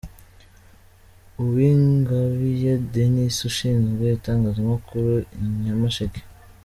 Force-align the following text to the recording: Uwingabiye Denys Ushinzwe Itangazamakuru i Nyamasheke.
Uwingabiye 1.43 2.71
Denys 2.91 3.37
Ushinzwe 3.49 4.03
Itangazamakuru 4.17 5.11
i 5.43 5.45
Nyamasheke. 5.63 6.21